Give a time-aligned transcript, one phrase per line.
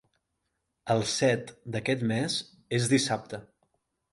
[0.93, 2.39] El set d'aquest mes
[2.79, 3.43] és dissabte.